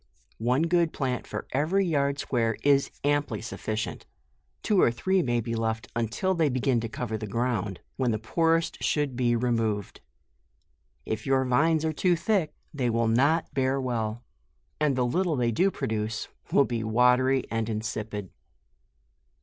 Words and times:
One 0.39 0.63
good 0.63 0.93
plant 0.93 1.27
for 1.27 1.45
every 1.51 1.85
yard 1.85 2.17
square, 2.17 2.57
is 2.63 2.89
amply 3.03 3.39
sufficient, 3.39 4.07
two 4.63 4.81
or 4.81 4.89
three 4.89 5.21
may 5.21 5.39
be 5.41 5.53
left 5.53 5.89
until 5.95 6.33
they 6.33 6.49
begin 6.49 6.79
to 6.79 6.89
cover 6.89 7.19
the 7.19 7.27
ground, 7.27 7.81
when 7.97 8.09
the 8.09 8.17
poorest 8.17 8.83
should 8.83 9.15
be 9.15 9.35
removed. 9.35 10.01
If 11.05 11.27
your 11.27 11.45
vines 11.45 11.85
are 11.85 11.93
too 11.93 12.15
thick, 12.15 12.51
they 12.73 12.89
will 12.89 13.07
not 13.07 13.53
bear 13.53 13.79
well, 13.79 14.23
and 14.79 14.95
the 14.95 15.05
little 15.05 15.35
they 15.35 15.51
do 15.51 15.69
produce, 15.69 16.27
will 16.51 16.65
be 16.65 16.83
watery 16.83 17.43
and 17.51 17.69
insipid. 17.69 18.31